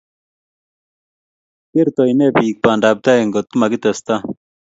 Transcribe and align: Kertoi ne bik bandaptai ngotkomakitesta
Kertoi 1.73 2.11
ne 2.17 2.27
bik 2.35 2.55
bandaptai 2.63 3.21
ngotkomakitesta 3.27 4.13